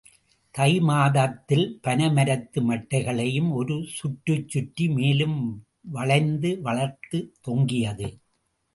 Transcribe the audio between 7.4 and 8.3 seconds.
தொங்கியது.